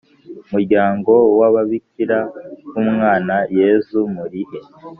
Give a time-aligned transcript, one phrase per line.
[0.51, 2.19] Muryango w Ababikira
[2.71, 4.59] b Umwana Yezu murihe